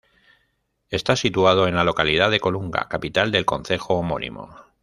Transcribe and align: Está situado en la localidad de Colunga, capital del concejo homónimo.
Está 0.89 1.15
situado 1.15 1.67
en 1.67 1.75
la 1.75 1.83
localidad 1.83 2.31
de 2.31 2.39
Colunga, 2.39 2.87
capital 2.89 3.29
del 3.31 3.45
concejo 3.45 3.99
homónimo. 3.99 4.49